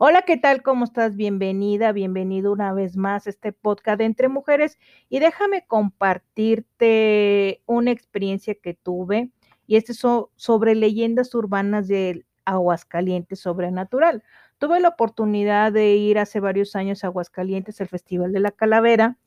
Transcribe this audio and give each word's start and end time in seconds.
Hola, 0.00 0.22
¿qué 0.22 0.36
tal? 0.36 0.62
¿Cómo 0.62 0.84
estás? 0.84 1.16
Bienvenida, 1.16 1.90
bienvenido 1.90 2.52
una 2.52 2.72
vez 2.72 2.96
más 2.96 3.26
a 3.26 3.30
este 3.30 3.52
podcast 3.52 3.98
de 3.98 4.04
Entre 4.04 4.28
Mujeres 4.28 4.78
y 5.08 5.18
déjame 5.18 5.66
compartirte 5.66 7.62
una 7.66 7.90
experiencia 7.90 8.54
que 8.54 8.74
tuve 8.74 9.32
y 9.66 9.74
este 9.74 9.90
es 9.90 10.02
sobre 10.36 10.76
leyendas 10.76 11.34
urbanas 11.34 11.88
de 11.88 12.24
Aguascalientes 12.44 13.40
Sobrenatural. 13.40 14.22
Tuve 14.58 14.78
la 14.78 14.90
oportunidad 14.90 15.72
de 15.72 15.96
ir 15.96 16.20
hace 16.20 16.38
varios 16.38 16.76
años 16.76 17.02
a 17.02 17.08
Aguascalientes, 17.08 17.80
al 17.80 17.88
Festival 17.88 18.32
de 18.32 18.38
la 18.38 18.52
Calavera, 18.52 19.18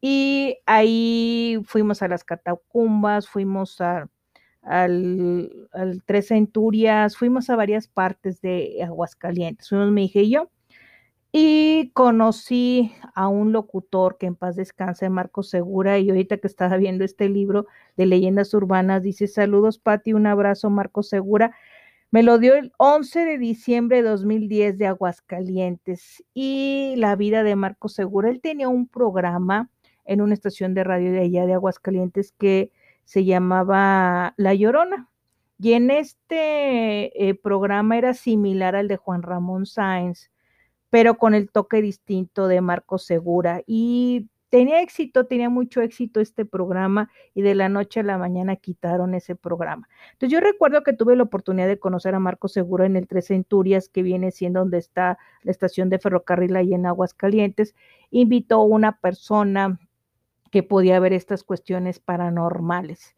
y 0.00 0.58
ahí 0.66 1.60
fuimos 1.66 2.02
a 2.02 2.08
las 2.08 2.24
catacumbas, 2.24 3.28
fuimos 3.28 3.80
a 3.80 4.08
al, 4.66 5.68
Tres 6.06 6.28
Centurias, 6.28 7.16
fuimos 7.16 7.48
a 7.50 7.56
varias 7.56 7.88
partes 7.88 8.40
de 8.40 8.82
Aguascalientes, 8.82 9.68
fuimos 9.68 9.90
mi 9.92 10.06
hija 10.06 10.20
y 10.20 10.30
yo, 10.30 10.50
y 11.32 11.90
conocí 11.94 12.92
a 13.14 13.28
un 13.28 13.52
locutor 13.52 14.16
que 14.18 14.26
en 14.26 14.34
paz 14.36 14.56
descanse, 14.56 15.08
Marco 15.08 15.42
Segura, 15.42 15.98
y 15.98 16.10
ahorita 16.10 16.38
que 16.38 16.46
estaba 16.46 16.76
viendo 16.78 17.04
este 17.04 17.28
libro 17.28 17.66
de 17.96 18.06
leyendas 18.06 18.54
urbanas, 18.54 19.02
dice, 19.02 19.28
saludos 19.28 19.78
Pati, 19.78 20.12
un 20.14 20.26
abrazo 20.26 20.70
Marco 20.70 21.02
Segura, 21.02 21.54
me 22.10 22.22
lo 22.22 22.38
dio 22.38 22.54
el 22.54 22.72
11 22.78 23.24
de 23.24 23.38
diciembre 23.38 24.02
de 24.02 24.08
2010 24.08 24.78
de 24.78 24.86
Aguascalientes 24.86 26.24
y 26.34 26.94
la 26.96 27.14
vida 27.16 27.42
de 27.42 27.56
Marco 27.56 27.88
Segura, 27.88 28.30
él 28.30 28.40
tenía 28.40 28.68
un 28.68 28.88
programa 28.88 29.70
en 30.04 30.20
una 30.20 30.34
estación 30.34 30.74
de 30.74 30.84
radio 30.84 31.12
de 31.12 31.20
allá 31.20 31.46
de 31.46 31.54
Aguascalientes 31.54 32.32
que 32.32 32.72
se 33.06 33.24
llamaba 33.24 34.34
La 34.36 34.52
Llorona. 34.52 35.08
Y 35.58 35.72
en 35.72 35.90
este 35.90 37.28
eh, 37.28 37.34
programa 37.34 37.96
era 37.96 38.12
similar 38.12 38.76
al 38.76 38.88
de 38.88 38.98
Juan 38.98 39.22
Ramón 39.22 39.64
Sáenz, 39.64 40.30
pero 40.90 41.16
con 41.16 41.32
el 41.32 41.50
toque 41.50 41.80
distinto 41.80 42.46
de 42.46 42.60
Marco 42.60 42.98
Segura. 42.98 43.62
Y 43.66 44.28
tenía 44.50 44.82
éxito, 44.82 45.26
tenía 45.26 45.48
mucho 45.48 45.80
éxito 45.80 46.20
este 46.20 46.44
programa 46.44 47.10
y 47.32 47.42
de 47.42 47.54
la 47.54 47.68
noche 47.68 48.00
a 48.00 48.02
la 48.02 48.18
mañana 48.18 48.56
quitaron 48.56 49.14
ese 49.14 49.34
programa. 49.34 49.88
Entonces 50.12 50.32
yo 50.32 50.40
recuerdo 50.40 50.82
que 50.82 50.92
tuve 50.92 51.16
la 51.16 51.22
oportunidad 51.22 51.68
de 51.68 51.78
conocer 51.78 52.14
a 52.14 52.20
Marco 52.20 52.48
Segura 52.48 52.84
en 52.84 52.96
el 52.96 53.06
Tres 53.06 53.28
Centurias, 53.28 53.88
que 53.88 54.02
viene 54.02 54.32
siendo 54.32 54.60
donde 54.60 54.78
está 54.78 55.16
la 55.42 55.52
estación 55.52 55.88
de 55.90 56.00
ferrocarril 56.00 56.56
ahí 56.56 56.74
en 56.74 56.86
Aguascalientes. 56.86 57.74
Invitó 58.10 58.56
a 58.56 58.64
una 58.64 58.98
persona 58.98 59.78
que 60.50 60.62
podía 60.62 61.00
ver 61.00 61.12
estas 61.12 61.42
cuestiones 61.44 62.00
paranormales. 62.00 63.16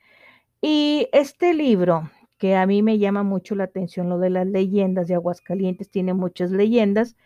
Y 0.60 1.08
este 1.12 1.54
libro, 1.54 2.10
que 2.38 2.56
a 2.56 2.66
mí 2.66 2.82
me 2.82 2.98
llama 2.98 3.22
mucho 3.22 3.54
la 3.54 3.64
atención, 3.64 4.08
lo 4.08 4.18
de 4.18 4.30
las 4.30 4.46
leyendas 4.46 5.08
de 5.08 5.14
Aguascalientes, 5.14 5.90
tiene 5.90 6.14
muchas 6.14 6.50
leyendas, 6.50 7.16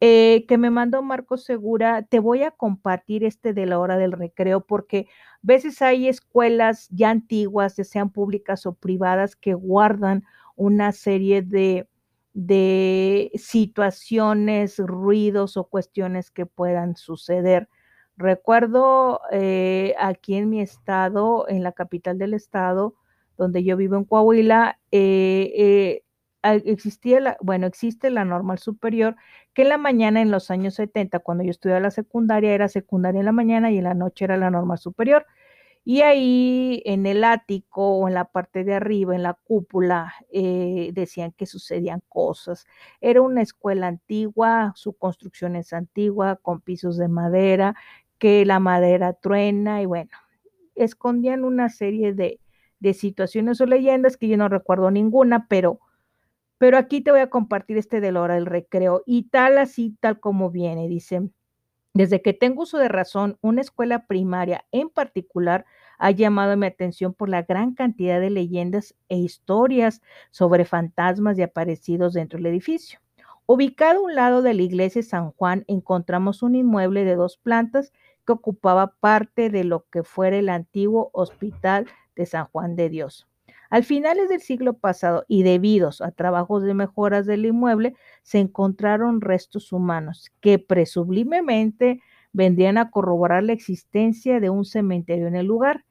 eh, 0.00 0.44
que 0.46 0.58
me 0.58 0.70
mandó 0.70 1.02
Marco 1.02 1.38
Segura, 1.38 2.02
te 2.02 2.20
voy 2.20 2.42
a 2.42 2.50
compartir 2.50 3.24
este 3.24 3.54
de 3.54 3.66
la 3.66 3.78
hora 3.78 3.96
del 3.96 4.12
recreo, 4.12 4.60
porque 4.60 5.08
a 5.08 5.38
veces 5.42 5.80
hay 5.80 6.08
escuelas 6.08 6.88
ya 6.90 7.10
antiguas, 7.10 7.76
ya 7.76 7.84
sean 7.84 8.10
públicas 8.10 8.66
o 8.66 8.74
privadas, 8.74 9.36
que 9.36 9.54
guardan 9.54 10.24
una 10.54 10.92
serie 10.92 11.42
de, 11.42 11.88
de 12.34 13.30
situaciones, 13.36 14.78
ruidos 14.78 15.56
o 15.56 15.64
cuestiones 15.64 16.30
que 16.30 16.44
puedan 16.46 16.96
suceder 16.96 17.68
Recuerdo 18.16 19.20
eh, 19.30 19.94
aquí 19.98 20.36
en 20.36 20.48
mi 20.48 20.60
estado, 20.62 21.46
en 21.48 21.62
la 21.62 21.72
capital 21.72 22.16
del 22.18 22.32
estado, 22.32 22.94
donde 23.36 23.62
yo 23.62 23.76
vivo 23.76 23.96
en 23.96 24.04
Coahuila, 24.04 24.78
eh, 24.90 25.52
eh, 26.42 26.62
existía 26.64 27.20
la, 27.20 27.36
bueno, 27.42 27.66
existe 27.66 28.08
la 28.08 28.24
normal 28.24 28.58
superior, 28.58 29.16
que 29.52 29.62
en 29.62 29.68
la 29.68 29.76
mañana, 29.76 30.22
en 30.22 30.30
los 30.30 30.50
años 30.50 30.74
70, 30.76 31.18
cuando 31.18 31.44
yo 31.44 31.50
estudiaba 31.50 31.80
la 31.80 31.90
secundaria, 31.90 32.54
era 32.54 32.68
secundaria 32.68 33.18
en 33.18 33.26
la 33.26 33.32
mañana 33.32 33.70
y 33.70 33.78
en 33.78 33.84
la 33.84 33.94
noche 33.94 34.24
era 34.24 34.38
la 34.38 34.50
normal 34.50 34.78
superior. 34.78 35.26
Y 35.84 36.00
ahí 36.02 36.82
en 36.84 37.06
el 37.06 37.22
ático 37.24 37.98
o 37.98 38.08
en 38.08 38.14
la 38.14 38.24
parte 38.24 38.64
de 38.64 38.74
arriba, 38.74 39.14
en 39.14 39.22
la 39.22 39.34
cúpula, 39.34 40.14
decían 40.32 41.32
que 41.32 41.46
sucedían 41.46 42.02
cosas. 42.08 42.66
Era 43.00 43.22
una 43.22 43.42
escuela 43.42 43.86
antigua, 43.86 44.72
su 44.74 44.94
construcción 44.94 45.54
es 45.54 45.72
antigua, 45.72 46.36
con 46.42 46.60
pisos 46.60 46.96
de 46.96 47.06
madera, 47.08 47.76
que 48.18 48.44
la 48.44 48.60
madera 48.60 49.12
truena 49.12 49.82
y 49.82 49.86
bueno, 49.86 50.10
escondían 50.74 51.44
una 51.44 51.68
serie 51.68 52.12
de, 52.12 52.40
de 52.80 52.94
situaciones 52.94 53.60
o 53.60 53.66
leyendas 53.66 54.16
que 54.16 54.28
yo 54.28 54.36
no 54.36 54.48
recuerdo 54.48 54.90
ninguna, 54.90 55.46
pero, 55.48 55.80
pero 56.58 56.78
aquí 56.78 57.00
te 57.00 57.10
voy 57.10 57.20
a 57.20 57.30
compartir 57.30 57.78
este 57.78 58.00
de 58.00 58.12
la 58.12 58.22
hora 58.22 58.34
del 58.34 58.46
recreo 58.46 59.02
y 59.06 59.24
tal 59.28 59.58
así, 59.58 59.96
tal 60.00 60.20
como 60.20 60.50
viene, 60.50 60.88
dice. 60.88 61.22
Desde 61.94 62.20
que 62.20 62.34
tengo 62.34 62.64
uso 62.64 62.76
de 62.76 62.88
razón, 62.88 63.38
una 63.40 63.62
escuela 63.62 64.06
primaria 64.06 64.66
en 64.70 64.90
particular 64.90 65.64
ha 65.98 66.10
llamado 66.10 66.54
mi 66.58 66.66
atención 66.66 67.14
por 67.14 67.30
la 67.30 67.42
gran 67.42 67.72
cantidad 67.74 68.20
de 68.20 68.28
leyendas 68.28 68.94
e 69.08 69.16
historias 69.16 70.02
sobre 70.30 70.66
fantasmas 70.66 71.38
y 71.38 71.42
aparecidos 71.42 72.12
dentro 72.12 72.36
del 72.36 72.46
edificio. 72.48 73.00
Ubicado 73.46 74.00
a 74.00 74.02
un 74.02 74.14
lado 74.14 74.42
de 74.42 74.52
la 74.52 74.62
iglesia 74.62 75.02
San 75.02 75.30
Juan, 75.30 75.64
encontramos 75.68 76.42
un 76.42 76.54
inmueble 76.54 77.04
de 77.04 77.14
dos 77.14 77.38
plantas 77.38 77.94
que 78.26 78.32
ocupaba 78.32 78.94
parte 79.00 79.48
de 79.48 79.64
lo 79.64 79.86
que 79.90 80.02
fuera 80.02 80.36
el 80.36 80.48
antiguo 80.48 81.10
hospital 81.14 81.86
de 82.14 82.26
San 82.26 82.46
Juan 82.46 82.76
de 82.76 82.90
Dios. 82.90 83.26
Al 83.70 83.84
finales 83.84 84.28
del 84.28 84.40
siglo 84.40 84.74
pasado 84.74 85.24
y 85.28 85.42
debidos 85.42 86.00
a 86.00 86.12
trabajos 86.12 86.62
de 86.62 86.74
mejoras 86.74 87.26
del 87.26 87.46
inmueble, 87.46 87.94
se 88.22 88.38
encontraron 88.38 89.20
restos 89.20 89.72
humanos 89.72 90.30
que 90.40 90.58
presubliblemente 90.58 92.00
vendrían 92.32 92.78
a 92.78 92.90
corroborar 92.90 93.42
la 93.42 93.52
existencia 93.52 94.40
de 94.40 94.50
un 94.50 94.64
cementerio 94.64 95.26
en 95.26 95.34
el 95.34 95.46
lugar, 95.46 95.84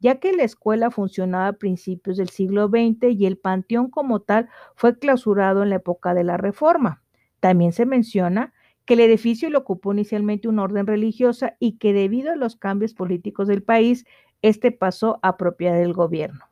ya 0.00 0.16
que 0.16 0.32
la 0.32 0.42
escuela 0.42 0.90
funcionaba 0.90 1.46
a 1.46 1.52
principios 1.52 2.16
del 2.16 2.28
siglo 2.28 2.68
XX 2.68 3.12
y 3.12 3.26
el 3.26 3.38
panteón 3.38 3.88
como 3.88 4.20
tal 4.20 4.48
fue 4.74 4.98
clausurado 4.98 5.62
en 5.62 5.70
la 5.70 5.76
época 5.76 6.12
de 6.12 6.24
la 6.24 6.36
Reforma. 6.36 7.02
También 7.40 7.72
se 7.72 7.86
menciona 7.86 8.52
que 8.84 8.94
el 8.94 9.00
edificio 9.00 9.50
lo 9.50 9.58
ocupó 9.58 9.92
inicialmente 9.92 10.48
una 10.48 10.62
orden 10.62 10.86
religiosa 10.86 11.56
y 11.58 11.78
que 11.78 11.92
debido 11.92 12.32
a 12.32 12.36
los 12.36 12.56
cambios 12.56 12.94
políticos 12.94 13.48
del 13.48 13.62
país, 13.62 14.04
este 14.42 14.72
pasó 14.72 15.18
a 15.22 15.36
propiedad 15.36 15.78
del 15.78 15.92
gobierno. 15.92 16.44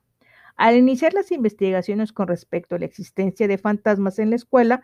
Al 0.56 0.76
iniciar 0.76 1.14
las 1.14 1.32
investigaciones 1.32 2.12
con 2.12 2.28
respecto 2.28 2.74
a 2.74 2.78
la 2.78 2.84
existencia 2.84 3.48
de 3.48 3.58
fantasmas 3.58 4.18
en 4.18 4.30
la 4.30 4.36
escuela, 4.36 4.82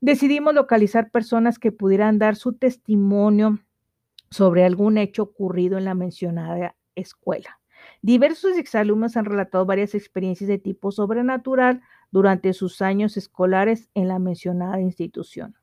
decidimos 0.00 0.54
localizar 0.54 1.10
personas 1.10 1.58
que 1.58 1.70
pudieran 1.70 2.18
dar 2.18 2.34
su 2.34 2.54
testimonio 2.54 3.58
sobre 4.30 4.64
algún 4.64 4.98
hecho 4.98 5.22
ocurrido 5.22 5.78
en 5.78 5.84
la 5.84 5.94
mencionada 5.94 6.74
escuela. 6.94 7.60
Diversos 8.00 8.56
exalumnos 8.56 9.16
han 9.16 9.26
relatado 9.26 9.66
varias 9.66 9.94
experiencias 9.94 10.48
de 10.48 10.58
tipo 10.58 10.90
sobrenatural 10.90 11.82
durante 12.10 12.52
sus 12.52 12.82
años 12.82 13.16
escolares 13.16 13.90
en 13.94 14.08
la 14.08 14.18
mencionada 14.18 14.80
institución. 14.80 15.54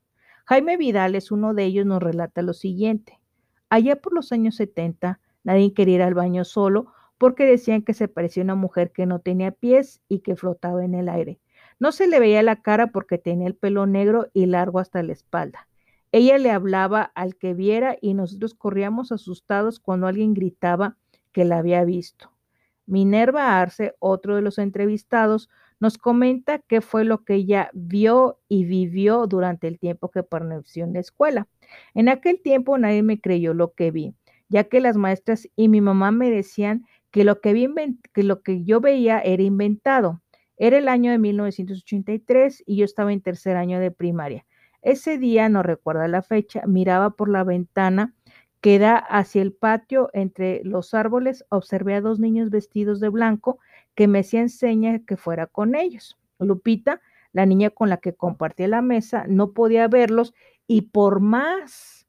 Jaime 0.50 0.78
Vidal 0.78 1.14
es 1.14 1.30
uno 1.30 1.54
de 1.54 1.64
ellos, 1.66 1.86
nos 1.86 2.02
relata 2.02 2.42
lo 2.42 2.54
siguiente. 2.54 3.20
Allá 3.70 3.98
por 3.98 4.14
los 4.14 4.32
años 4.32 4.56
70, 4.56 5.20
nadie 5.44 5.76
quería 5.76 5.98
ir 5.98 6.02
al 6.02 6.16
baño 6.16 6.44
solo 6.44 6.92
porque 7.20 7.46
decían 7.46 7.84
que 7.84 7.94
se 7.94 8.08
parecía 8.08 8.42
una 8.42 8.56
mujer 8.56 8.92
que 8.92 9.06
no 9.06 9.20
tenía 9.20 9.52
pies 9.52 10.02
y 10.10 10.22
que 10.22 10.36
flotaba 10.36 10.84
en 10.84 10.96
el 10.96 11.08
aire. 11.08 11.40
No 11.78 11.92
se 11.92 12.08
le 12.08 12.20
veía 12.20 12.42
la 12.42 12.64
cara 12.64 12.88
porque 12.88 13.20
tenía 13.20 13.46
el 13.46 13.54
pelo 13.54 13.86
negro 13.86 14.32
y 14.34 14.48
largo 14.48 14.80
hasta 14.80 15.04
la 15.04 15.14
espalda. 15.14 15.68
Ella 16.12 16.40
le 16.40 16.50
hablaba 16.50 17.12
al 17.14 17.36
que 17.36 17.54
viera 17.54 17.96
y 18.02 18.16
nosotros 18.16 18.56
corríamos 18.56 19.12
asustados 19.12 19.80
cuando 19.80 20.08
alguien 20.08 20.34
gritaba 20.34 20.98
que 21.32 21.46
la 21.46 21.60
había 21.60 21.84
visto. 21.84 22.32
Minerva 22.88 23.62
Arce, 23.62 23.94
otro 24.00 24.36
de 24.36 24.42
los 24.42 24.58
entrevistados, 24.58 25.48
nos 25.80 25.98
comenta 25.98 26.60
qué 26.60 26.82
fue 26.82 27.06
lo 27.06 27.24
que 27.24 27.36
ella 27.36 27.70
vio 27.74 28.40
y 28.48 28.66
vivió 28.66 29.28
durante 29.28 29.68
el 29.68 29.80
tiempo 29.80 30.10
que 30.10 30.24
permaneció 30.24 30.84
en 30.84 30.94
la 30.94 31.00
escuela. 31.00 31.48
En 31.94 32.10
aquel 32.10 32.42
tiempo 32.42 32.78
nadie 32.78 33.04
me 33.04 33.20
creyó 33.20 33.54
lo 33.54 33.74
que 33.74 33.92
vi, 33.92 34.14
ya 34.50 34.66
que 34.66 34.82
las 34.82 34.98
maestras 34.98 35.48
y 35.56 35.70
mi 35.70 35.82
mamá 35.82 36.12
me 36.12 36.30
decían 36.30 36.86
que 37.12 37.24
lo 37.24 37.42
que, 37.42 37.54
vi 37.54 37.68
que, 38.14 38.24
lo 38.24 38.42
que 38.42 38.64
yo 38.64 38.82
veía 38.82 39.20
era 39.20 39.44
inventado. 39.44 40.22
Era 40.58 40.78
el 40.78 40.90
año 40.90 41.12
de 41.12 41.18
1983 41.18 42.64
y 42.66 42.78
yo 42.78 42.86
estaba 42.86 43.14
en 43.14 43.22
tercer 43.22 43.56
año 43.56 43.80
de 43.80 43.92
primaria. 43.92 44.46
Ese 44.82 45.18
día, 45.18 45.50
no 45.50 45.64
recuerdo 45.64 46.08
la 46.08 46.22
fecha, 46.22 46.66
miraba 46.66 47.12
por 47.12 47.30
la 47.30 47.44
ventana 47.44 48.14
que 48.62 48.80
da 48.80 48.98
hacia 48.98 49.42
el 49.42 49.54
patio 49.54 50.10
entre 50.14 50.62
los 50.64 50.94
árboles, 50.94 51.46
observé 51.50 51.96
a 51.96 52.02
dos 52.02 52.20
niños 52.20 52.50
vestidos 52.50 53.00
de 53.00 53.10
blanco 53.10 53.60
que 53.96 54.08
me 54.08 54.20
hacían 54.20 54.50
señas 54.50 55.02
que 55.08 55.18
fuera 55.18 55.48
con 55.48 55.76
ellos. 55.76 56.18
Lupita, 56.40 57.02
la 57.32 57.46
niña 57.46 57.70
con 57.70 57.90
la 57.90 57.98
que 57.98 58.14
compartía 58.16 58.68
la 58.68 58.82
mesa, 58.82 59.26
no 59.28 59.54
podía 59.54 59.88
verlos 59.88 60.34
y 60.68 60.84
por 60.84 61.20
más, 61.20 62.08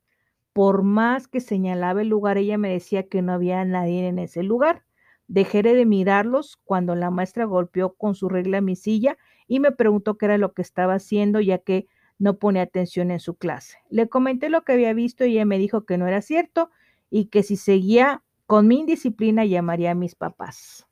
por 0.53 0.83
más 0.83 1.29
que 1.29 1.41
señalaba 1.41 2.03
el 2.03 2.09
lugar, 2.09 2.39
ella 2.39 2.59
me 2.59 2.71
decía 2.71 3.09
que 3.09 3.23
no 3.23 3.33
había 3.33 3.65
nadie 3.65 4.07
en 4.09 4.19
ese 4.19 4.43
lugar. 4.43 4.85
Dejé 5.29 5.63
de 5.63 5.87
mirarlos 5.87 6.57
cuando 6.65 6.95
la 6.97 7.11
maestra 7.11 7.45
golpeó 7.45 7.95
con 7.95 8.15
su 8.15 8.29
regla 8.29 8.61
mi 8.61 8.75
silla 8.77 9.17
y 9.47 9.61
me 9.61 9.71
preguntó 9.73 10.19
qué 10.19 10.27
era 10.27 10.39
lo 10.39 10.53
que 10.55 10.63
estaba 10.63 10.95
haciendo, 10.95 11.41
ya 11.41 11.59
que 11.59 11.87
no 12.21 12.39
pone 12.39 12.61
atención 12.61 13.11
en 13.11 13.19
su 13.19 13.35
clase. 13.35 13.79
Le 13.89 14.09
comenté 14.09 14.51
lo 14.51 14.63
que 14.63 14.75
había 14.75 14.93
visto 14.93 15.25
y 15.25 15.33
ella 15.33 15.47
me 15.47 15.59
dijo 15.59 15.85
que 15.85 15.99
no 15.99 16.07
era 16.07 16.21
cierto 16.21 16.71
y 17.11 17.27
que 17.27 17.43
si 17.43 17.57
seguía 17.57 18.23
con 18.47 18.69
mi 18.69 18.81
indisciplina 18.81 19.45
llamaría 19.45 19.93
a 19.93 19.95
mis 19.95 20.15
papás. 20.15 20.87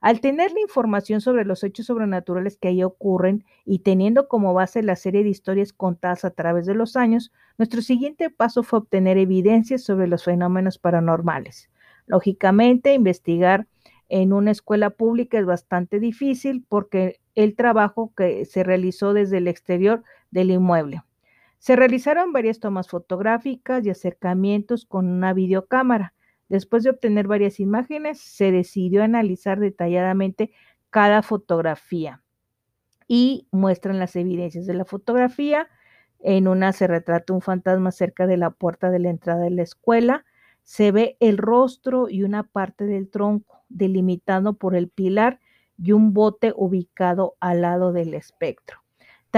Al 0.00 0.20
tener 0.20 0.52
la 0.52 0.60
información 0.60 1.20
sobre 1.20 1.44
los 1.44 1.64
hechos 1.64 1.86
sobrenaturales 1.86 2.56
que 2.56 2.68
ahí 2.68 2.82
ocurren 2.82 3.44
y 3.64 3.80
teniendo 3.80 4.28
como 4.28 4.52
base 4.52 4.82
la 4.82 4.96
serie 4.96 5.22
de 5.22 5.30
historias 5.30 5.72
contadas 5.72 6.24
a 6.24 6.30
través 6.30 6.66
de 6.66 6.74
los 6.74 6.96
años, 6.96 7.32
nuestro 7.56 7.80
siguiente 7.80 8.28
paso 8.28 8.62
fue 8.62 8.80
obtener 8.80 9.16
evidencias 9.16 9.82
sobre 9.82 10.06
los 10.06 10.24
fenómenos 10.24 10.78
paranormales. 10.78 11.70
Lógicamente, 12.06 12.94
investigar 12.94 13.66
en 14.08 14.32
una 14.32 14.50
escuela 14.50 14.90
pública 14.90 15.38
es 15.38 15.46
bastante 15.46 16.00
difícil 16.00 16.64
porque 16.68 17.20
el 17.34 17.54
trabajo 17.54 18.12
que 18.16 18.44
se 18.44 18.64
realizó 18.64 19.12
desde 19.12 19.38
el 19.38 19.48
exterior 19.48 20.02
del 20.30 20.50
inmueble. 20.50 21.02
Se 21.58 21.74
realizaron 21.74 22.32
varias 22.32 22.60
tomas 22.60 22.88
fotográficas 22.88 23.84
y 23.84 23.90
acercamientos 23.90 24.84
con 24.84 25.08
una 25.08 25.32
videocámara. 25.32 26.14
Después 26.48 26.82
de 26.82 26.90
obtener 26.90 27.26
varias 27.26 27.60
imágenes, 27.60 28.20
se 28.20 28.52
decidió 28.52 29.02
analizar 29.02 29.58
detalladamente 29.58 30.52
cada 30.90 31.22
fotografía 31.22 32.22
y 33.06 33.48
muestran 33.50 33.98
las 33.98 34.14
evidencias 34.16 34.66
de 34.66 34.74
la 34.74 34.84
fotografía. 34.84 35.68
En 36.20 36.48
una 36.48 36.72
se 36.72 36.86
retrata 36.86 37.32
un 37.32 37.40
fantasma 37.40 37.90
cerca 37.90 38.26
de 38.26 38.36
la 38.36 38.50
puerta 38.50 38.90
de 38.90 38.98
la 38.98 39.10
entrada 39.10 39.42
de 39.44 39.50
la 39.50 39.62
escuela. 39.62 40.24
Se 40.62 40.92
ve 40.92 41.16
el 41.20 41.38
rostro 41.38 42.08
y 42.08 42.22
una 42.22 42.44
parte 42.44 42.84
del 42.84 43.10
tronco 43.10 43.64
delimitado 43.68 44.54
por 44.54 44.76
el 44.76 44.88
pilar 44.88 45.40
y 45.76 45.92
un 45.92 46.12
bote 46.12 46.52
ubicado 46.56 47.36
al 47.40 47.62
lado 47.62 47.92
del 47.92 48.14
espectro. 48.14 48.80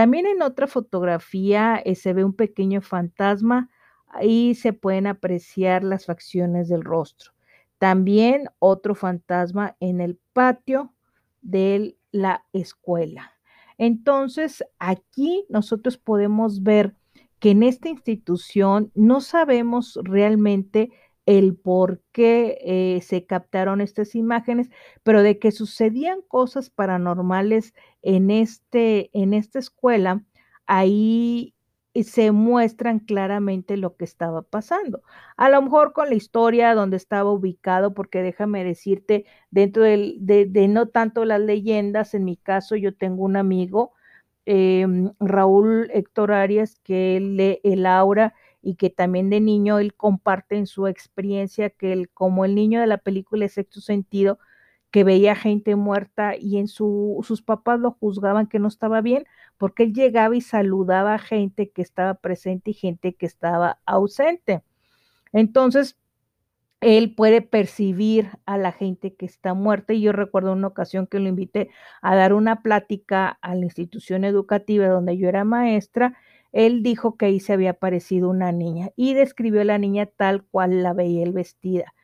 También 0.00 0.26
en 0.26 0.42
otra 0.42 0.66
fotografía 0.66 1.80
eh, 1.84 1.94
se 1.94 2.12
ve 2.12 2.24
un 2.24 2.34
pequeño 2.34 2.80
fantasma 2.80 3.68
Ahí 4.10 4.54
se 4.54 4.72
pueden 4.72 5.06
apreciar 5.06 5.84
las 5.84 6.06
facciones 6.06 6.68
del 6.68 6.82
rostro. 6.82 7.32
También 7.78 8.48
otro 8.58 8.94
fantasma 8.94 9.76
en 9.80 10.00
el 10.00 10.18
patio 10.32 10.92
de 11.40 11.96
la 12.10 12.44
escuela. 12.52 13.32
Entonces, 13.78 14.64
aquí 14.78 15.46
nosotros 15.48 15.96
podemos 15.96 16.62
ver 16.62 16.96
que 17.38 17.52
en 17.52 17.62
esta 17.62 17.88
institución 17.88 18.90
no 18.94 19.20
sabemos 19.20 19.98
realmente 20.02 20.90
el 21.30 21.56
por 21.56 22.02
qué 22.10 22.58
eh, 22.62 23.00
se 23.02 23.24
captaron 23.24 23.80
estas 23.80 24.16
imágenes, 24.16 24.68
pero 25.04 25.22
de 25.22 25.38
que 25.38 25.52
sucedían 25.52 26.22
cosas 26.22 26.70
paranormales 26.70 27.72
en, 28.02 28.30
este, 28.32 29.10
en 29.12 29.32
esta 29.32 29.60
escuela, 29.60 30.24
ahí 30.66 31.54
se 32.02 32.32
muestran 32.32 32.98
claramente 32.98 33.76
lo 33.76 33.96
que 33.96 34.04
estaba 34.04 34.42
pasando. 34.42 35.02
A 35.36 35.48
lo 35.50 35.62
mejor 35.62 35.92
con 35.92 36.08
la 36.08 36.16
historia 36.16 36.74
donde 36.74 36.96
estaba 36.96 37.30
ubicado, 37.30 37.94
porque 37.94 38.22
déjame 38.22 38.64
decirte, 38.64 39.24
dentro 39.52 39.84
de, 39.84 40.66
no 40.68 40.88
tanto 40.88 41.24
las 41.24 41.40
leyendas, 41.40 42.14
en 42.14 42.24
mi 42.24 42.36
caso 42.36 42.74
yo 42.74 42.92
tengo 42.96 43.22
un 43.24 43.36
amigo, 43.36 43.92
em, 44.46 45.12
Raúl 45.20 45.90
Héctor 45.92 46.32
Arias, 46.32 46.80
que 46.82 47.20
lee 47.20 47.60
el 47.62 47.86
aura 47.86 48.34
y 48.62 48.74
que 48.76 48.90
también 48.90 49.30
de 49.30 49.40
niño 49.40 49.78
él 49.78 49.94
comparte 49.94 50.56
en 50.56 50.66
su 50.66 50.86
experiencia 50.86 51.70
que 51.70 51.92
él, 51.92 52.10
como 52.10 52.44
el 52.44 52.54
niño 52.54 52.80
de 52.80 52.86
la 52.86 52.98
película 52.98 53.48
Sexto 53.48 53.80
Sentido, 53.80 54.38
que 54.90 55.04
veía 55.04 55.36
gente 55.36 55.76
muerta 55.76 56.36
y 56.36 56.58
en 56.58 56.68
su, 56.68 57.20
sus 57.26 57.42
papás 57.42 57.80
lo 57.80 57.92
juzgaban 57.92 58.48
que 58.48 58.58
no 58.58 58.68
estaba 58.68 59.00
bien, 59.00 59.24
porque 59.56 59.84
él 59.84 59.94
llegaba 59.94 60.36
y 60.36 60.40
saludaba 60.40 61.14
a 61.14 61.18
gente 61.18 61.70
que 61.70 61.82
estaba 61.82 62.14
presente 62.14 62.72
y 62.72 62.74
gente 62.74 63.14
que 63.14 63.26
estaba 63.26 63.78
ausente. 63.86 64.62
Entonces, 65.32 65.96
él 66.80 67.14
puede 67.14 67.42
percibir 67.42 68.30
a 68.46 68.56
la 68.56 68.72
gente 68.72 69.14
que 69.14 69.26
está 69.26 69.54
muerta. 69.54 69.92
Y 69.92 70.00
yo 70.02 70.12
recuerdo 70.12 70.52
una 70.52 70.68
ocasión 70.68 71.06
que 71.06 71.18
lo 71.20 71.28
invité 71.28 71.70
a 72.02 72.16
dar 72.16 72.32
una 72.32 72.62
plática 72.62 73.38
a 73.42 73.54
la 73.54 73.64
institución 73.64 74.24
educativa 74.24 74.88
donde 74.88 75.16
yo 75.18 75.28
era 75.28 75.44
maestra. 75.44 76.16
Él 76.52 76.82
dijo 76.82 77.16
que 77.16 77.26
ahí 77.26 77.40
se 77.40 77.52
había 77.52 77.70
aparecido 77.70 78.28
una 78.30 78.52
niña 78.52 78.90
y 78.96 79.14
describió 79.14 79.60
a 79.60 79.64
la 79.64 79.78
niña 79.78 80.06
tal 80.06 80.44
cual 80.44 80.82
la 80.82 80.92
veía 80.92 81.22
él 81.22 81.32
vestida. 81.32 81.94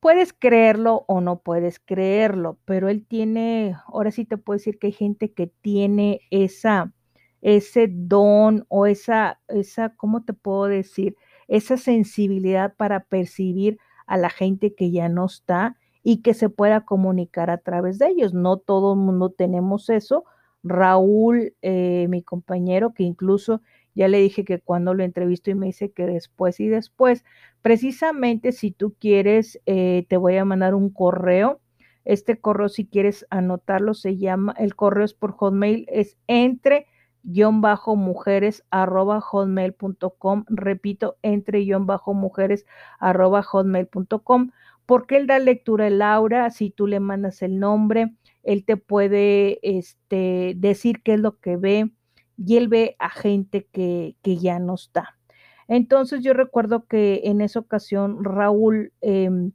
Puedes 0.00 0.32
creerlo 0.32 1.04
o 1.08 1.20
no 1.20 1.40
puedes 1.40 1.80
creerlo, 1.80 2.58
pero 2.64 2.88
él 2.88 3.04
tiene, 3.06 3.74
ahora 3.86 4.12
sí 4.12 4.24
te 4.24 4.36
puedo 4.36 4.56
decir 4.58 4.78
que 4.78 4.88
hay 4.88 4.92
gente 4.92 5.32
que 5.32 5.48
tiene 5.48 6.20
esa, 6.30 6.92
ese 7.40 7.88
don 7.90 8.64
o 8.68 8.86
esa, 8.86 9.40
esa, 9.48 9.94
¿cómo 9.96 10.24
te 10.24 10.34
puedo 10.34 10.66
decir? 10.66 11.16
Esa 11.48 11.76
sensibilidad 11.76 12.74
para 12.76 13.04
percibir 13.04 13.78
a 14.06 14.16
la 14.16 14.30
gente 14.30 14.74
que 14.74 14.92
ya 14.92 15.08
no 15.08 15.26
está 15.26 15.76
y 16.04 16.22
que 16.22 16.32
se 16.32 16.48
pueda 16.48 16.84
comunicar 16.84 17.50
a 17.50 17.58
través 17.58 17.98
de 17.98 18.08
ellos. 18.08 18.32
No 18.34 18.56
todo 18.58 18.94
el 18.94 19.00
mundo 19.00 19.30
tenemos 19.30 19.90
eso. 19.90 20.24
Raúl, 20.62 21.54
eh, 21.62 22.06
mi 22.08 22.22
compañero, 22.22 22.92
que 22.94 23.04
incluso 23.04 23.62
ya 23.94 24.08
le 24.08 24.18
dije 24.18 24.44
que 24.44 24.60
cuando 24.60 24.94
lo 24.94 25.02
entrevisto 25.02 25.50
y 25.50 25.54
me 25.54 25.66
dice 25.66 25.90
que 25.90 26.06
después 26.06 26.60
y 26.60 26.68
después, 26.68 27.24
precisamente 27.62 28.52
si 28.52 28.70
tú 28.70 28.94
quieres, 28.98 29.60
eh, 29.66 30.06
te 30.08 30.16
voy 30.16 30.36
a 30.36 30.44
mandar 30.44 30.74
un 30.74 30.90
correo. 30.90 31.60
Este 32.04 32.40
correo, 32.40 32.68
si 32.68 32.86
quieres 32.86 33.26
anotarlo, 33.30 33.94
se 33.94 34.16
llama, 34.16 34.54
el 34.58 34.76
correo 34.76 35.04
es 35.04 35.14
por 35.14 35.32
Hotmail, 35.32 35.86
es 35.88 36.16
entre 36.26 36.86
guion 37.24 37.60
bajo 37.60 37.96
mujeres 37.96 38.64
arroba 38.70 39.20
hotmail.com, 39.20 40.44
repito, 40.48 41.16
entre 41.22 41.60
guion 41.60 41.86
bajo 41.86 42.14
mujeres 42.14 42.66
arroba 42.98 43.42
hotmail.com, 43.42 44.50
porque 44.86 45.16
él 45.16 45.26
da 45.26 45.38
lectura 45.38 45.86
a 45.86 45.90
Laura, 45.90 46.50
si 46.50 46.70
tú 46.70 46.86
le 46.86 47.00
mandas 47.00 47.42
el 47.42 47.58
nombre, 47.58 48.14
él 48.42 48.64
te 48.64 48.76
puede 48.76 49.58
este, 49.62 50.54
decir 50.56 51.02
qué 51.02 51.14
es 51.14 51.20
lo 51.20 51.38
que 51.38 51.56
ve, 51.56 51.90
y 52.36 52.56
él 52.56 52.68
ve 52.68 52.96
a 52.98 53.10
gente 53.10 53.66
que, 53.72 54.16
ya 54.22 54.58
no 54.58 54.74
está. 54.74 55.18
Entonces 55.66 56.22
yo 56.22 56.32
recuerdo 56.32 56.86
que 56.86 57.22
en 57.24 57.40
esa 57.40 57.60
ocasión 57.60 58.24
Raúl, 58.24 58.92
em, 59.00 59.52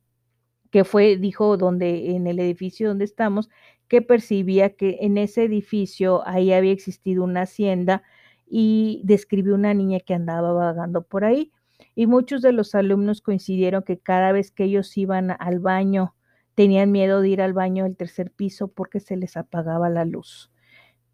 que 0.72 0.84
fue, 0.84 1.18
dijo, 1.18 1.58
donde 1.58 2.16
en 2.16 2.28
el 2.28 2.40
edificio 2.40 2.90
donde 2.90 3.06
estamos, 3.06 3.50
que 3.88 4.02
percibía 4.02 4.76
que 4.76 4.98
en 5.02 5.18
ese 5.18 5.44
edificio 5.44 6.28
ahí 6.28 6.52
había 6.52 6.72
existido 6.72 7.24
una 7.24 7.44
hacienda 7.44 8.04
y 8.48 9.02
describió 9.04 9.56
una 9.56 9.74
niña 9.74 10.00
que 10.00 10.14
andaba 10.14 10.52
vagando 10.54 11.04
por 11.04 11.26
ahí. 11.26 11.52
Y 11.96 12.08
muchos 12.08 12.42
de 12.42 12.54
los 12.54 12.76
alumnos 12.76 13.22
coincidieron 13.22 13.84
que 13.84 14.00
cada 14.00 14.32
vez 14.32 14.52
que 14.52 14.66
ellos 14.66 14.98
iban 14.98 15.36
al 15.40 15.60
baño, 15.60 16.16
tenían 16.56 16.92
miedo 16.92 17.22
de 17.22 17.30
ir 17.30 17.42
al 17.42 17.54
baño 17.54 17.84
del 17.84 17.98
tercer 17.98 18.32
piso 18.32 18.68
porque 18.68 19.00
se 19.00 19.18
les 19.18 19.38
apagaba 19.38 19.90
la 19.90 20.06
luz. 20.06 20.52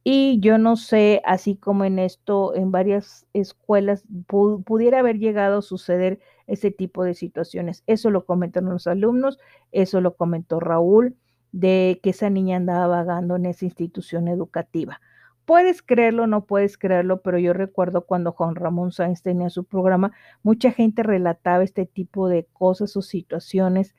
Y 0.03 0.39
yo 0.39 0.58
no 0.58 0.75
sé, 0.77 1.22
así 1.25 1.55
como 1.58 1.84
en 1.84 2.00
esto, 2.00 2.55
en 2.55 2.72
varias 2.72 3.27
escuelas 3.34 4.05
pudiera 4.27 5.00
haber 5.00 5.19
llegado 5.19 5.60
a 5.60 5.62
suceder 5.62 6.19
ese 6.48 6.72
tipo 6.72 7.03
de 7.03 7.13
situaciones. 7.13 7.84
Eso 7.86 8.10
lo 8.10 8.25
comentaron 8.25 8.72
los 8.72 8.88
alumnos, 8.88 9.39
eso 9.72 10.01
lo 10.01 10.15
comentó 10.15 10.60
Raúl, 10.60 11.15
de 11.51 12.00
que 12.01 12.12
esa 12.12 12.29
niña 12.29 12.58
andaba 12.58 12.88
vagando 12.88 13.36
en 13.36 13.46
esa 13.46 13.65
institución 13.65 14.27
educativa. 14.27 15.01
Puedes 15.46 15.81
creerlo, 15.81 16.27
no 16.27 16.46
puedes 16.46 16.77
creerlo, 16.77 17.22
pero 17.22 17.39
yo 17.39 17.53
recuerdo 17.53 18.05
cuando 18.05 18.31
Juan 18.31 18.55
Ramón 18.55 18.91
Sáenz 18.91 19.22
tenía 19.22 19.50
su 19.50 19.65
programa, 19.65 20.12
mucha 20.43 20.72
gente 20.72 21.03
relataba 21.03 21.63
este 21.63 21.86
tipo 21.86 22.29
de 22.29 22.46
cosas 22.53 22.96
o 22.96 23.01
situaciones 23.01 23.96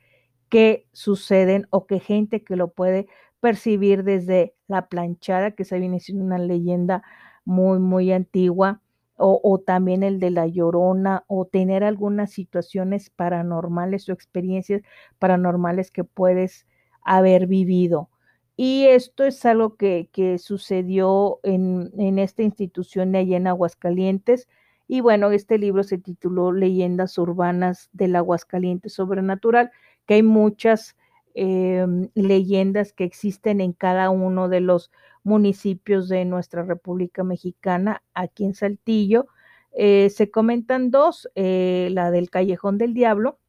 que 0.51 0.85
suceden 0.91 1.65
o 1.69 1.87
que 1.87 2.01
gente 2.01 2.43
que 2.43 2.57
lo 2.57 2.73
puede 2.73 3.07
percibir 3.39 4.03
desde 4.03 4.53
la 4.67 4.87
planchada, 4.89 5.51
que 5.51 5.63
se 5.63 5.79
viene 5.79 6.01
siendo 6.01 6.25
una 6.25 6.37
leyenda 6.37 7.03
muy, 7.45 7.79
muy 7.79 8.11
antigua, 8.11 8.81
o, 9.23 9.61
también 9.65 10.01
el 10.01 10.19
de 10.19 10.31
la 10.31 10.47
llorona, 10.47 11.23
o 11.27 11.45
tener 11.45 11.83
algunas 11.83 12.31
situaciones 12.31 13.11
paranormales 13.11 14.09
o 14.09 14.13
experiencias 14.13 14.81
paranormales 15.19 15.91
que 15.91 16.03
puedes 16.03 16.65
haber 17.03 17.47
vivido. 17.47 18.09
Y 18.57 18.85
esto 18.87 19.23
es 19.23 19.45
algo 19.45 19.75
que, 19.77 20.09
sucedió 20.39 21.39
en, 21.43 21.91
en, 21.97 22.19
esta 22.19 22.43
institución 22.43 23.11
de 23.11 23.19
allá 23.19 23.37
en 23.37 23.47
Aguascalientes. 23.47 24.49
Y 24.87 25.01
bueno, 25.01 25.31
este 25.31 25.57
libro 25.59 25.83
se 25.83 25.97
tituló 25.99 26.51
Leyendas 26.51 27.17
Urbanas 27.17 27.89
del 27.93 28.15
Aguascalientes 28.15 28.93
Sobrenatural, 28.93 29.71
que 30.07 30.15
hay 30.15 30.23
muchas 30.23 30.95
Em, 31.33 32.09
leyendas 32.13 32.91
que 32.93 33.05
existen 33.05 33.61
en 33.61 33.71
cada 33.73 34.09
uno 34.09 34.49
de 34.49 34.59
los 34.59 34.91
municipios 35.23 36.09
de 36.09 36.25
nuestra 36.25 36.63
República 36.63 37.23
Mexicana, 37.23 38.03
aquí 38.13 38.43
en 38.43 38.53
Saltillo. 38.53 39.27
Eh, 39.71 40.09
se 40.09 40.29
comentan 40.29 40.91
dos, 40.91 41.29
eh, 41.35 41.89
la 41.91 42.11
del 42.11 42.29
Callejón 42.29 42.77
del 42.77 42.93
Diablo, 42.93 43.39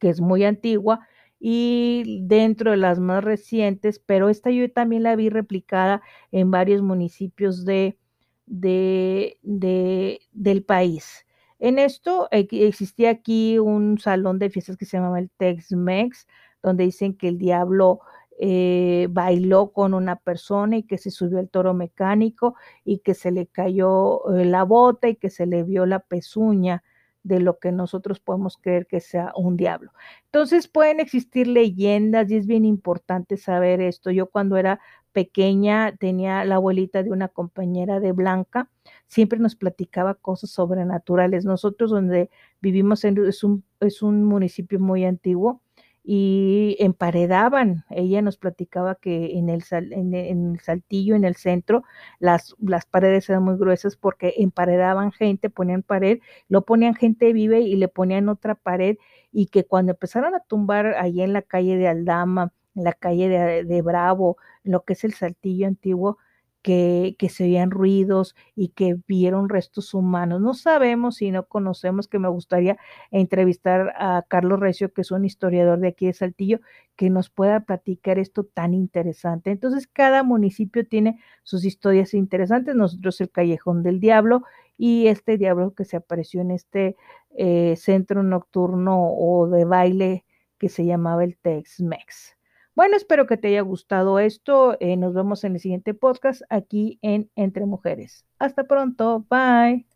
que 0.00 0.10
es 0.10 0.20
muy 0.20 0.44
antigua, 0.44 1.06
y 1.40 2.20
dentro 2.26 2.72
de 2.72 2.78
las 2.78 3.00
más 3.00 3.24
recientes, 3.24 4.00
pero 4.00 4.28
esta 4.30 4.50
yo 4.50 4.70
también 4.72 5.02
la 5.04 5.16
vi 5.16 5.28
replicada 5.30 6.02
en 6.32 6.50
varios 6.50 6.82
municipios 6.82 7.64
de, 7.64 7.98
de, 8.46 9.38
de, 9.42 10.20
del 10.32 10.64
país. 10.64 11.23
En 11.58 11.78
esto 11.78 12.28
existía 12.30 13.10
aquí 13.10 13.58
un 13.58 13.98
salón 13.98 14.38
de 14.38 14.50
fiestas 14.50 14.76
que 14.76 14.84
se 14.84 14.96
llamaba 14.96 15.18
el 15.18 15.30
Tex-Mex, 15.30 16.26
donde 16.62 16.84
dicen 16.84 17.16
que 17.16 17.28
el 17.28 17.38
diablo 17.38 18.00
eh, 18.38 19.06
bailó 19.10 19.70
con 19.72 19.94
una 19.94 20.16
persona 20.16 20.76
y 20.78 20.82
que 20.82 20.98
se 20.98 21.10
subió 21.10 21.38
el 21.38 21.48
toro 21.48 21.72
mecánico 21.72 22.56
y 22.84 22.98
que 22.98 23.14
se 23.14 23.30
le 23.30 23.46
cayó 23.46 24.34
eh, 24.34 24.44
la 24.44 24.64
bota 24.64 25.08
y 25.08 25.14
que 25.14 25.30
se 25.30 25.46
le 25.46 25.62
vio 25.62 25.86
la 25.86 26.00
pezuña 26.00 26.82
de 27.22 27.40
lo 27.40 27.58
que 27.58 27.72
nosotros 27.72 28.20
podemos 28.20 28.58
creer 28.58 28.86
que 28.86 29.00
sea 29.00 29.32
un 29.36 29.56
diablo. 29.56 29.92
Entonces 30.26 30.68
pueden 30.68 31.00
existir 31.00 31.46
leyendas 31.46 32.30
y 32.30 32.36
es 32.36 32.46
bien 32.46 32.64
importante 32.64 33.36
saber 33.36 33.80
esto. 33.80 34.10
Yo 34.10 34.26
cuando 34.26 34.56
era 34.56 34.80
pequeña 35.14 35.96
tenía 35.96 36.44
la 36.44 36.56
abuelita 36.56 37.02
de 37.02 37.10
una 37.10 37.28
compañera 37.28 38.00
de 38.00 38.12
Blanca, 38.12 38.68
siempre 39.06 39.38
nos 39.38 39.54
platicaba 39.56 40.14
cosas 40.14 40.50
sobrenaturales. 40.50 41.44
Nosotros 41.46 41.90
donde 41.90 42.30
vivimos 42.60 43.04
en, 43.04 43.24
es, 43.26 43.44
un, 43.44 43.64
es 43.80 44.02
un 44.02 44.24
municipio 44.24 44.80
muy 44.80 45.04
antiguo 45.04 45.62
y 46.02 46.76
emparedaban. 46.80 47.84
Ella 47.90 48.22
nos 48.22 48.36
platicaba 48.36 48.96
que 48.96 49.38
en 49.38 49.48
el, 49.48 49.64
en, 49.70 50.14
el 50.14 50.60
saltillo, 50.60 51.14
en 51.14 51.24
el 51.24 51.36
centro, 51.36 51.84
las, 52.18 52.54
las, 52.60 52.84
paredes 52.84 53.30
eran 53.30 53.44
muy 53.44 53.56
gruesas 53.56 53.96
porque 53.96 54.34
emparedaban 54.38 55.12
gente, 55.12 55.48
ponían 55.48 55.82
pared, 55.82 56.18
lo 56.48 56.64
ponían 56.64 56.94
gente 56.94 57.32
vive 57.32 57.60
y 57.60 57.76
le 57.76 57.88
ponían 57.88 58.28
otra 58.28 58.56
pared 58.56 58.96
y 59.32 59.46
que 59.46 59.64
cuando 59.64 59.92
empezaron 59.92 60.34
a 60.34 60.40
tumbar 60.40 60.88
allí 60.98 61.22
en 61.22 61.32
la 61.32 61.42
calle 61.42 61.78
de 61.78 61.88
Aldama, 61.88 62.52
en 62.74 62.84
la 62.84 62.92
calle 62.92 63.28
de, 63.64 63.82
Bravo, 63.82 64.36
en 64.64 64.72
lo 64.72 64.84
que 64.84 64.94
es 64.94 65.04
el 65.04 65.14
saltillo 65.14 65.66
antiguo, 65.66 66.18
que, 66.62 67.14
que, 67.18 67.28
se 67.28 67.44
oían 67.44 67.70
ruidos 67.70 68.34
y 68.56 68.68
que 68.68 68.96
vieron 69.06 69.50
restos 69.50 69.92
humanos. 69.92 70.40
No 70.40 70.54
sabemos 70.54 71.16
si 71.16 71.30
no 71.30 71.46
conocemos, 71.46 72.08
que 72.08 72.18
me 72.18 72.28
gustaría 72.28 72.78
entrevistar 73.10 73.92
a 73.98 74.24
Carlos 74.28 74.60
Recio, 74.60 74.90
que 74.92 75.02
es 75.02 75.10
un 75.10 75.26
historiador 75.26 75.78
de 75.80 75.88
aquí 75.88 76.06
de 76.06 76.14
Saltillo, 76.14 76.60
que 76.96 77.10
nos 77.10 77.28
pueda 77.28 77.60
platicar 77.60 78.18
esto 78.18 78.44
tan 78.44 78.72
interesante. 78.72 79.50
Entonces, 79.50 79.86
cada 79.86 80.22
municipio 80.22 80.86
tiene 80.86 81.20
sus 81.42 81.66
historias 81.66 82.14
interesantes. 82.14 82.74
Nosotros 82.74 83.20
el 83.20 83.30
Callejón 83.30 83.82
del 83.82 84.00
Diablo 84.00 84.42
y 84.76 85.06
este 85.08 85.38
diablo 85.38 85.74
que 85.74 85.84
se 85.84 85.96
apareció 85.96 86.40
en 86.40 86.50
este 86.50 86.96
eh, 87.36 87.74
centro 87.76 88.22
nocturno 88.22 89.08
o 89.10 89.48
de 89.48 89.64
baile 89.64 90.24
que 90.58 90.68
se 90.68 90.84
llamaba 90.84 91.24
el 91.24 91.36
Tex-Mex. 91.36 92.36
Bueno, 92.76 92.96
espero 92.96 93.26
que 93.26 93.36
te 93.36 93.48
haya 93.48 93.60
gustado 93.62 94.18
esto. 94.18 94.76
Eh, 94.80 94.96
nos 94.96 95.14
vemos 95.14 95.44
en 95.44 95.54
el 95.54 95.60
siguiente 95.60 95.94
podcast 95.94 96.42
aquí 96.50 96.98
en 97.02 97.30
Entre 97.36 97.66
Mujeres. 97.66 98.24
Hasta 98.38 98.64
pronto. 98.64 99.24
Bye. 99.30 99.93